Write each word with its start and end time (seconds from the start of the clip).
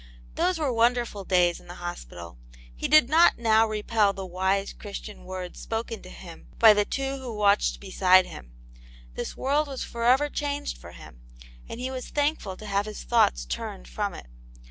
Those 0.33 0.57
were 0.57 0.73
wonderful 0.73 1.23
days 1.25 1.59
in 1.59 1.67
the 1.67 1.75
hospital. 1.75 2.39
He 2.75 2.87
did 2.87 3.07
not 3.07 3.37
now 3.37 3.67
repel 3.67 4.13
the 4.13 4.25
wise. 4.25 4.73
Christian 4.73 5.25
words 5.25 5.59
spoken 5.59 6.01
to 6.01 6.09
him 6.09 6.47
by 6.57 6.73
the 6.73 6.85
two 6.85 7.17
who 7.17 7.31
watched 7.31 7.79
beside 7.79 8.25
him; 8.25 8.51
this 9.13 9.37
world 9.37 9.67
was 9.67 9.83
for 9.83 10.03
ever 10.05 10.27
changed 10.27 10.75
for 10.79 10.93
him, 10.93 11.21
and 11.69 11.79
he 11.79 11.91
was 11.91 12.07
thankful 12.07 12.57
to 12.57 12.65
have 12.65 12.87
his 12.87 13.03
thoughts 13.03 13.45
turned 13.45 13.87
from 13.87 14.15
it. 14.15 14.25